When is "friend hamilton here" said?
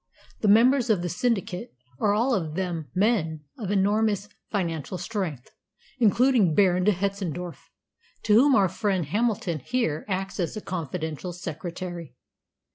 8.67-10.03